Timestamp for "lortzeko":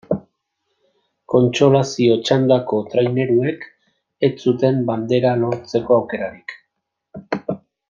5.45-5.99